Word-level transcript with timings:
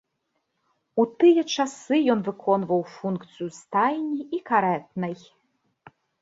У 1.01 1.03
тыя 1.23 1.41
часы 1.55 1.99
ён 2.13 2.19
выконваў 2.29 2.81
функцыю 2.95 3.47
стайні 3.59 4.21
і 4.39 4.41
карэтнай. 4.49 5.15